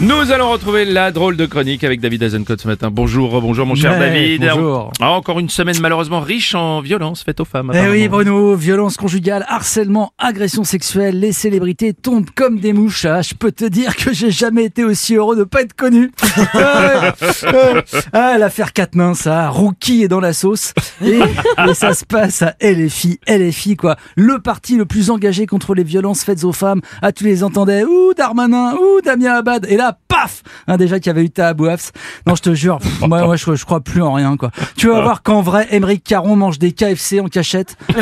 Nous 0.00 0.30
allons 0.30 0.52
retrouver 0.52 0.84
la 0.84 1.10
drôle 1.10 1.36
de 1.36 1.44
chronique 1.44 1.82
avec 1.82 2.00
David 2.00 2.22
Azencott 2.22 2.60
ce 2.60 2.68
matin. 2.68 2.88
Bonjour, 2.88 3.40
bonjour 3.42 3.66
mon 3.66 3.74
cher 3.74 3.90
Ouais, 3.92 3.98
David. 3.98 4.42
bonjour. 4.54 4.92
Ah, 5.00 5.10
encore 5.10 5.40
une 5.40 5.48
semaine 5.48 5.74
malheureusement 5.80 6.20
riche 6.20 6.54
en 6.54 6.80
violences 6.80 7.24
faites 7.24 7.40
aux 7.40 7.44
femmes. 7.44 7.72
Eh 7.74 7.88
oui. 7.90 8.06
Bruno, 8.06 8.54
violence 8.54 8.96
conjugale, 8.96 9.44
harcèlement, 9.48 10.12
agression 10.16 10.62
sexuelle, 10.62 11.18
les 11.18 11.32
célébrités 11.32 11.94
tombent 11.94 12.30
comme 12.30 12.60
des 12.60 12.72
mouches. 12.72 13.06
Ah, 13.06 13.22
je 13.22 13.34
peux 13.34 13.50
te 13.50 13.64
dire 13.64 13.96
que 13.96 14.12
j'ai 14.12 14.30
jamais 14.30 14.64
été 14.66 14.84
aussi 14.84 15.16
heureux 15.16 15.34
de 15.34 15.42
pas 15.42 15.62
être 15.62 15.74
connu. 15.74 16.12
Ah, 16.54 17.14
ah, 18.12 18.38
l'affaire 18.38 18.72
Quatennens, 18.72 19.14
ça, 19.20 19.48
Rookie 19.48 20.02
est 20.04 20.08
dans 20.08 20.20
la 20.20 20.32
sauce. 20.32 20.72
Et, 21.04 21.18
et 21.18 21.74
ça 21.74 21.94
se 21.94 22.04
passe 22.04 22.42
à 22.42 22.54
LFI, 22.62 23.18
LFI 23.26 23.76
quoi. 23.76 23.96
Le 24.16 24.38
parti 24.38 24.76
le 24.76 24.84
plus 24.84 25.10
engagé 25.10 25.46
contre 25.46 25.74
les 25.74 25.82
violences 25.84 26.22
faites 26.24 26.44
aux 26.44 26.52
femmes. 26.52 26.80
Ah, 27.02 27.10
tu 27.12 27.24
les 27.24 27.42
entendais, 27.42 27.84
ouh 27.84 28.14
Darmanin, 28.16 28.74
ouh 28.74 29.00
Damien 29.04 29.34
Abad. 29.34 29.66
Et 29.68 29.76
là, 29.76 29.87
paf 29.92 30.42
hein, 30.66 30.76
Déjà 30.76 30.98
qu'il 30.98 31.08
y 31.08 31.10
avait 31.10 31.24
eu 31.24 31.30
ta 31.30 31.48
Abouafs. 31.48 31.92
Non, 32.26 32.34
je 32.34 32.42
te 32.42 32.54
jure, 32.54 32.78
moi, 33.00 33.36
je, 33.36 33.64
crois 33.64 33.80
plus 33.80 34.02
en 34.02 34.12
rien 34.12 34.36
quoi. 34.36 34.50
Tu 34.76 34.88
vas 34.88 35.00
voir 35.00 35.22
qu'en 35.22 35.42
vrai, 35.42 35.68
Émeric 35.70 36.04
Caron 36.04 36.36
mange 36.36 36.58
des 36.58 36.72
KFC 36.72 37.20
en 37.20 37.28
cachette. 37.28 37.76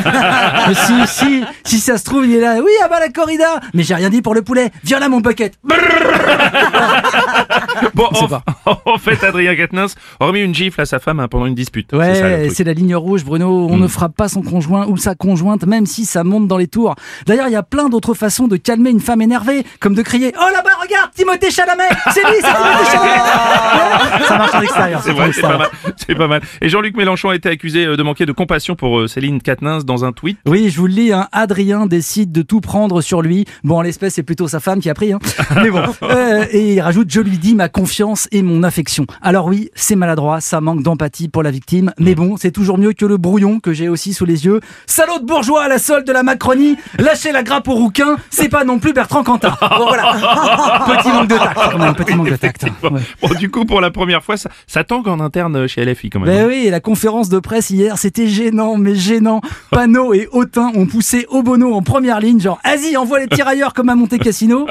Si, 0.87 1.07
si, 1.07 1.45
si 1.65 1.79
ça 1.79 1.97
se 1.97 2.05
trouve, 2.05 2.27
il 2.27 2.35
est 2.35 2.41
là. 2.41 2.57
Oui, 2.59 2.71
ah 2.83 2.89
bah 2.89 2.99
la 3.01 3.09
corrida. 3.09 3.61
Mais 3.73 3.83
j'ai 3.83 3.95
rien 3.95 4.11
dit 4.11 4.21
pour 4.21 4.35
le 4.35 4.43
poulet. 4.43 4.71
Viens 4.85 4.99
là, 4.99 5.09
mon 5.09 5.21
bucket. 5.21 5.55
Bon, 7.97 8.05
en, 8.13 8.29
pas. 8.29 8.43
en 8.85 8.99
fait, 8.99 9.25
Adrien 9.25 9.57
Quatennens 9.57 9.95
a 10.21 10.27
remis 10.27 10.41
une 10.41 10.55
gifle 10.55 10.83
à 10.83 10.85
sa 10.85 10.99
femme 10.99 11.19
hein, 11.19 11.29
pendant 11.29 11.47
une 11.47 11.55
dispute. 11.55 11.95
Ouais. 11.95 12.47
Hmm. 12.47 12.51
c'est 12.53 12.65
la 12.65 12.75
ligne 12.75 12.95
rouge, 12.95 13.25
Bruno. 13.25 13.69
On 13.71 13.79
ne 13.79 13.89
frappe 13.89 14.15
pas 14.15 14.29
son 14.29 14.43
conjoint 14.43 14.87
ou 14.87 14.99
sa 14.99 15.15
conjointe, 15.15 15.65
même 15.65 15.87
si 15.87 16.05
ça 16.05 16.23
monte 16.23 16.47
dans 16.47 16.59
les 16.59 16.67
tours. 16.67 16.95
D'ailleurs, 17.25 17.49
il 17.49 17.53
y 17.53 17.57
a 17.57 17.63
plein 17.63 17.89
d'autres 17.89 18.13
façons 18.13 18.49
de 18.49 18.59
calmer 18.59 18.91
une 18.91 19.01
femme 19.01 19.23
énervée, 19.23 19.65
comme 19.81 19.95
de 19.95 20.03
crier 20.03 20.35
Oh 20.39 20.47
là-bas, 20.53 20.71
regarde, 20.83 21.11
Timothée 21.15 21.51
Chalamet 21.51 21.89
C'est 22.13 22.21
lui, 22.21 22.37
c'est 22.43 22.53
Timothée 22.53 22.91
Chalamet 22.93 24.25
Ça 24.29 24.37
marche 24.37 24.55
en 24.55 24.61
extérieur. 24.61 25.01
C'est 25.03 25.13
vrai, 25.13 25.33
c'est 25.33 25.41
pas 25.41 25.49
extérieur. 25.49 25.59
mal. 25.59 25.95
C'est 25.97 26.15
pas 26.15 26.29
mal. 26.29 26.43
Et 26.61 26.69
Jean-Luc 26.69 26.97
Mélenchon 26.99 27.31
a 27.31 27.35
été 27.35 27.49
accusé 27.49 27.87
euh, 27.87 27.97
de 27.97 28.03
manquer 28.03 28.27
de 28.27 28.33
compassion 28.33 28.77
pour 28.77 28.99
euh, 28.99 29.09
Céline 29.09 29.41
Quatennens 29.41 29.87
dans 29.87 30.05
un 30.05 30.13
tweet. 30.13 30.37
Oui, 30.45 30.69
je 30.69 30.79
vous 30.79 30.87
le 30.87 30.93
lis, 30.93 31.13
hein, 31.15 31.29
Adrien 31.33 31.87
décide 31.87 32.31
de 32.31 32.43
tout 32.43 32.61
prendre 32.61 33.01
sur 33.01 33.23
lui. 33.23 33.47
Bon, 33.65 33.79
en 33.79 33.83
l'espèce, 33.83 34.15
c'est 34.15 34.23
plutôt 34.23 34.49
sa 34.49 34.61
femme 34.61 34.81
qui 34.81 34.91
a 34.91 34.95
pris. 34.95 35.15
Hein. 35.15 35.19
Mais 35.63 35.71
bon. 35.71 35.83
Euh, 36.03 36.45
et 36.51 36.75
il 36.75 36.81
rajoute, 36.83 37.11
je 37.11 37.21
lui 37.21 37.39
dis 37.39 37.55
ma 37.55 37.71
confiance 37.71 37.86
et 38.33 38.43
mon 38.43 38.63
affection. 38.63 39.07
Alors 39.23 39.47
oui, 39.47 39.71
c'est 39.75 39.97
maladroit, 39.97 40.41
ça 40.41 40.61
manque 40.61 40.83
d'empathie 40.83 41.29
pour 41.29 41.43
la 41.43 41.51
victime. 41.51 41.93
Mais 41.99 42.15
bon, 42.15 42.37
c'est 42.37 42.51
toujours 42.51 42.79
mieux 42.79 42.93
que 42.93 43.07
le 43.07 43.17
brouillon 43.17 43.61
que 43.61 43.73
j'ai 43.73 43.89
aussi 43.89 44.13
sous 44.13 44.25
les 44.25 44.45
yeux. 44.45 44.61
Salaud 44.87 45.19
de 45.21 45.25
bourgeois 45.25 45.65
à 45.65 45.69
la 45.69 45.79
solde 45.79 46.07
de 46.07 46.13
la 46.13 46.23
Macronie, 46.23 46.77
lâchez 46.99 47.33
la 47.33 47.43
grappe 47.43 47.69
au 47.69 47.75
rouquin, 47.75 48.17
c'est 48.31 48.49
pas 48.49 48.65
non 48.65 48.79
plus 48.79 48.93
Bertrand 48.93 49.23
Cantat. 49.23 49.57
Bon, 49.77 49.89
voilà. 49.89 50.13
Petit 50.87 51.09
manque 51.09 51.29
de 51.29 51.37
tact, 51.37 51.61
quand 51.73 51.79
même, 51.79 51.95
petit 51.95 52.15
manque 52.15 52.31
de 52.31 52.37
tact. 52.37 52.63
Ouais. 52.83 53.01
bon, 53.21 53.29
du 53.39 53.51
coup, 53.51 53.65
pour 53.65 53.81
la 53.81 53.91
première 53.91 54.23
fois, 54.23 54.37
ça, 54.37 54.49
ça 54.67 54.85
tangue 54.85 55.09
en 55.09 55.21
interne 55.21 55.67
chez 55.67 55.85
LFI 55.85 56.09
quand 56.09 56.21
même. 56.21 56.29
Ben 56.29 56.47
oui, 56.47 56.65
et 56.67 56.71
la 56.71 56.81
conférence 56.81 57.29
de 57.29 57.39
presse 57.39 57.71
hier, 57.71 57.99
c'était 57.99 58.27
gênant, 58.27 58.77
mais 58.77 58.95
gênant. 58.95 59.41
Panot 59.71 60.15
et 60.15 60.29
Autain 60.33 60.73
ont 60.75 60.87
poussé 60.87 61.27
Obono 61.29 61.75
en 61.75 61.83
première 61.83 62.21
ligne, 62.21 62.41
genre, 62.41 62.59
vas-y, 62.65 62.97
envoie 62.97 63.21
les 63.21 63.29
tirailleurs 63.29 63.75
comme 63.75 63.89
à 63.91 63.95
Monte 63.95 64.19
Cassino. 64.19 64.67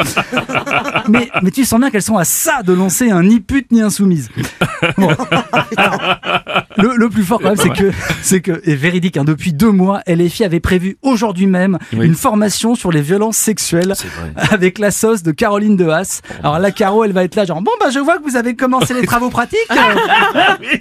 mais, 1.07 1.29
mais 1.43 1.51
tu 1.51 1.65
sens 1.65 1.79
bien 1.79 1.91
qu'elles 1.91 2.01
sont 2.01 2.17
à 2.17 2.25
ça 2.25 2.63
de 2.63 2.73
lancer 2.73 3.04
un 3.11 3.23
ni 3.23 3.39
pute 3.39 3.71
ni 3.71 3.81
insoumise. 3.81 4.29
Bon. 4.97 5.09
Le, 6.77 6.95
le 6.95 7.09
plus 7.09 7.23
fort 7.23 7.39
quand 7.41 7.49
même, 7.49 7.57
c'est 7.57 7.69
que, 7.69 7.91
c'est 8.21 8.41
que, 8.41 8.61
et 8.65 8.75
véridique, 8.75 9.17
hein, 9.17 9.23
depuis 9.23 9.53
deux 9.53 9.71
mois, 9.71 10.01
LFI 10.07 10.43
avait 10.43 10.59
prévu 10.59 10.97
aujourd'hui 11.01 11.47
même 11.47 11.77
Oui. 11.93 12.05
une 12.05 12.15
formation 12.15 12.75
sur 12.75 12.91
les 12.91 13.01
violences 13.01 13.37
sexuelles 13.37 13.93
avec 14.51 14.79
la 14.79 14.91
sauce 14.91 15.23
de 15.23 15.31
Caroline 15.31 15.75
de 15.77 15.87
Haas. 15.87 16.21
Alors 16.43 16.59
la 16.59 16.71
Caro, 16.71 17.03
elle 17.03 17.13
va 17.13 17.23
être 17.23 17.35
là, 17.35 17.45
genre, 17.45 17.61
bon 17.61 17.71
bah 17.79 17.89
je 17.93 17.99
vois 17.99 18.17
que 18.17 18.23
vous 18.23 18.35
avez 18.35 18.55
commencé 18.55 18.93
les 18.93 19.05
travaux 19.05 19.29
pratiques. 19.29 19.59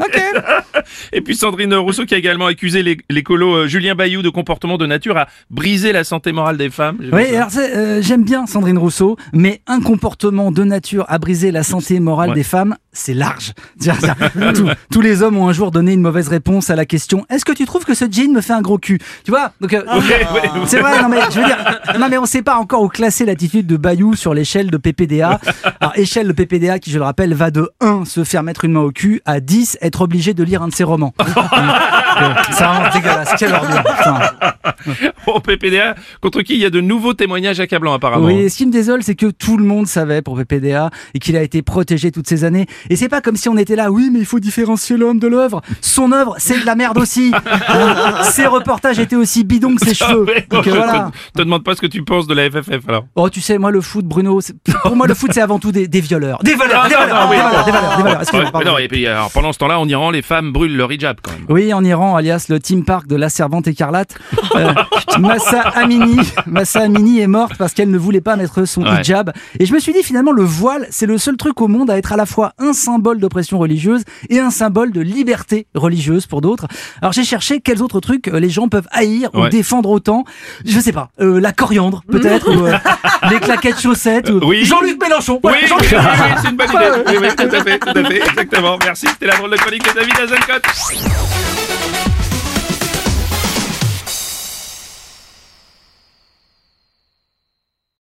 Ok. 0.00 0.20
Et 1.12 1.20
puis 1.20 1.36
Sandrine 1.36 1.74
Rousseau 1.74 2.04
qui 2.04 2.14
a 2.14 2.18
également 2.18 2.46
accusé 2.46 2.82
l'é- 2.82 2.98
l'écolo 3.10 3.54
euh, 3.54 3.66
Julien 3.66 3.94
Bayou 3.94 4.22
de 4.22 4.28
comportement 4.28 4.76
de 4.78 4.86
nature 4.86 5.16
à 5.16 5.28
briser 5.50 5.92
la 5.92 6.04
santé 6.04 6.32
morale 6.32 6.56
des 6.56 6.70
femmes. 6.70 6.96
Oui, 7.12 7.34
alors 7.36 7.48
euh, 7.56 8.00
j'aime 8.02 8.24
bien 8.24 8.46
Sandrine 8.46 8.78
Rousseau, 8.78 9.16
mais 9.32 9.60
un 9.66 9.80
comportement 9.80 10.50
de 10.52 10.64
nature 10.64 11.04
à 11.08 11.18
briser 11.18 11.50
la 11.52 11.62
santé 11.62 12.00
morale 12.00 12.30
Ouais. 12.30 12.34
des 12.34 12.42
femmes, 12.42 12.76
c'est 12.92 13.14
large. 13.14 13.52
Tous 14.90 15.00
les 15.00 15.22
hommes 15.22 15.36
ont 15.36 15.48
un 15.48 15.52
jour 15.52 15.70
donné 15.70 15.83
une 15.92 16.00
mauvaise 16.00 16.28
réponse 16.28 16.70
à 16.70 16.76
la 16.76 16.86
question 16.86 17.24
Est-ce 17.30 17.44
que 17.44 17.52
tu 17.52 17.64
trouves 17.66 17.84
que 17.84 17.94
ce 17.94 18.04
jean 18.10 18.32
me 18.32 18.40
fait 18.40 18.52
un 18.52 18.62
gros 18.62 18.78
cul? 18.78 18.98
Tu 19.24 19.30
vois? 19.30 19.52
Donc, 19.60 19.72
euh, 19.72 19.82
ouais, 19.84 20.66
c'est 20.66 20.80
vrai, 20.80 21.02
non 21.02 21.08
mais 21.08 21.20
je 21.30 21.40
veux 21.40 21.46
dire, 21.46 21.80
non 21.98 22.08
mais 22.08 22.18
on 22.18 22.26
sait 22.26 22.42
pas 22.42 22.56
encore 22.56 22.82
où 22.82 22.88
classer 22.88 23.24
l'attitude 23.24 23.66
de 23.66 23.76
Bayou 23.76 24.14
sur 24.14 24.34
l'échelle 24.34 24.70
de 24.70 24.76
PPDA. 24.76 25.40
Alors 25.80 25.92
échelle 25.96 26.28
de 26.28 26.32
PPDA 26.32 26.78
qui, 26.78 26.90
je 26.90 26.98
le 26.98 27.04
rappelle, 27.04 27.34
va 27.34 27.50
de 27.50 27.70
1 27.80 28.04
se 28.04 28.24
faire 28.24 28.42
mettre 28.42 28.64
une 28.64 28.72
main 28.72 28.80
au 28.80 28.90
cul 28.90 29.20
à 29.24 29.40
10 29.40 29.78
être 29.80 30.02
obligé 30.02 30.34
de 30.34 30.42
lire 30.42 30.62
un 30.62 30.68
de 30.68 30.74
ses 30.74 30.84
romans. 30.84 31.14
Euh, 32.20 32.34
c'est 32.50 32.64
vraiment 32.64 32.90
dégueulasse. 32.92 33.34
Quelle 33.38 33.52
ordure. 33.52 33.82
Au 35.26 35.40
PPDA, 35.44 35.94
contre 36.20 36.42
qui 36.42 36.54
il 36.54 36.60
y 36.60 36.64
a 36.64 36.70
de 36.70 36.80
nouveaux 36.80 37.14
témoignages 37.14 37.60
accablants 37.60 37.94
apparemment. 37.94 38.26
Oui, 38.26 38.48
ce 38.50 38.56
qui 38.56 38.66
me 38.66 38.72
désole, 38.72 39.02
c'est 39.02 39.14
que 39.14 39.26
tout 39.30 39.56
le 39.56 39.64
monde 39.64 39.86
savait 39.86 40.22
pour 40.22 40.36
PPDA 40.36 40.90
et 41.14 41.18
qu'il 41.18 41.36
a 41.36 41.42
été 41.42 41.62
protégé 41.62 42.10
toutes 42.10 42.28
ces 42.28 42.44
années. 42.44 42.66
Et 42.90 42.96
c'est 42.96 43.08
pas 43.08 43.20
comme 43.20 43.36
si 43.36 43.48
on 43.48 43.56
était 43.56 43.76
là, 43.76 43.90
oui, 43.90 44.10
mais 44.12 44.18
il 44.20 44.26
faut 44.26 44.40
différencier 44.40 44.96
l'homme 44.96 45.18
de 45.18 45.26
l'œuvre. 45.28 45.60
Son 45.80 46.12
œuvre, 46.12 46.34
c'est 46.38 46.60
de 46.60 46.66
la 46.66 46.74
merde 46.74 46.98
aussi. 46.98 47.32
Hein 47.68 48.22
ses 48.22 48.46
reportages 48.46 48.98
étaient 48.98 49.16
aussi 49.16 49.44
bidons 49.44 49.74
que 49.74 49.84
ses 49.86 49.94
cheveux. 49.94 50.24
Ouais, 50.24 50.46
Donc 50.50 50.64
je 50.64 50.70
euh, 50.70 50.74
voilà. 50.74 51.10
te, 51.32 51.38
te 51.38 51.42
demande 51.44 51.64
pas 51.64 51.74
ce 51.74 51.80
que 51.80 51.86
tu 51.86 52.02
penses 52.02 52.26
de 52.26 52.34
la 52.34 52.50
FFF 52.50 52.88
alors. 52.88 53.04
Oh, 53.16 53.28
tu 53.30 53.40
sais, 53.40 53.58
moi, 53.58 53.70
le 53.70 53.80
foot, 53.80 54.04
Bruno, 54.04 54.40
pour 54.82 54.96
moi, 54.96 55.06
le 55.06 55.14
foot, 55.14 55.30
c'est 55.32 55.40
avant 55.40 55.58
tout 55.58 55.72
des, 55.72 55.88
des 55.88 56.00
violeurs. 56.00 56.38
Des 56.42 56.54
voleurs, 56.54 56.88
des 56.88 56.94
Ah, 56.96 57.26
oui. 57.30 57.36
des 57.36 57.42
voleurs, 57.42 57.64
des 57.64 57.72
voleurs, 58.52 58.88
des 58.88 59.06
alors, 59.06 59.30
pendant 59.30 59.52
ce 59.52 59.58
temps-là, 59.58 59.78
en 59.78 59.88
Iran, 59.88 60.10
les 60.10 60.22
femmes 60.22 60.52
brûlent 60.52 60.76
leur 60.76 60.90
hijab 60.92 61.16
quand 61.22 61.32
même. 61.32 61.44
Oui, 61.48 61.72
en 61.72 61.84
Iran, 61.84 62.03
alias 62.16 62.46
le 62.48 62.60
Team 62.60 62.84
Park 62.84 63.06
de 63.06 63.16
la 63.16 63.28
Servante 63.28 63.66
écarlate, 63.66 64.14
euh, 64.56 64.72
Massa 65.18 65.60
Amini, 65.60 66.18
Massa 66.46 66.80
Amini 66.82 67.20
est 67.20 67.26
morte 67.26 67.54
parce 67.58 67.72
qu'elle 67.72 67.90
ne 67.90 67.98
voulait 67.98 68.20
pas 68.20 68.36
mettre 68.36 68.64
son 68.66 68.82
Ouais. 68.82 69.00
hijab. 69.00 69.32
Et 69.58 69.66
je 69.66 69.72
me 69.72 69.78
suis 69.78 69.92
dit 69.92 70.02
finalement, 70.02 70.32
le 70.32 70.42
voile, 70.42 70.86
c'est 70.90 71.06
le 71.06 71.16
seul 71.18 71.36
truc 71.36 71.60
au 71.60 71.68
monde 71.68 71.90
à 71.90 71.96
être 71.96 72.12
à 72.12 72.16
la 72.16 72.26
fois 72.26 72.52
un 72.58 72.72
symbole 72.72 73.18
d'oppression 73.18 73.58
religieuse 73.58 74.02
et 74.28 74.38
un 74.40 74.50
symbole 74.50 74.92
de 74.92 75.00
liberté 75.00 75.66
religieuse 75.74 76.26
pour 76.26 76.40
d'autres. 76.40 76.66
Alors 77.00 77.12
j'ai 77.12 77.24
cherché 77.24 77.60
quels 77.60 77.82
autres 77.82 78.00
trucs 78.00 78.28
euh, 78.28 78.38
les 78.38 78.50
gens 78.50 78.68
peuvent 78.68 78.88
haïr 78.90 79.30
ou 79.34 79.48
défendre 79.48 79.88
autant. 79.90 80.24
Je 80.66 80.78
sais 80.80 80.92
pas, 80.92 81.08
euh, 81.20 81.40
la 81.40 81.52
coriandre 81.52 82.02
peut-être, 82.10 82.50
ou 82.54 82.66
euh, 82.66 82.76
les 83.30 83.40
claquettes 83.40 83.80
chaussettes, 83.80 84.28
ou 84.30 84.40
Oui. 84.44 84.64
Jean-Luc 84.64 85.00
Mélenchon. 85.00 85.40
Oui, 85.42 85.52
Ouais, 85.52 85.58
oui, 85.62 85.68
Jean-Luc 85.68 85.90
oui, 85.92 85.98
oui, 85.98 86.34
c'est 86.42 86.50
une 86.50 86.56
bonne 86.56 86.68
idée. 86.70 87.02
Oui, 87.06 87.14
oui, 87.22 87.28
tout 87.36 87.56
à 87.56 87.64
fait, 87.64 87.78
tout 87.78 87.88
à 87.98 88.04
fait, 88.04 88.16
exactement. 88.28 88.78
Merci, 88.84 89.06
c'était 89.06 89.26
la 89.26 89.36
drôle 89.36 89.50
de 89.50 89.56
chronique 89.56 89.82
de 89.84 89.94
David. 89.94 90.14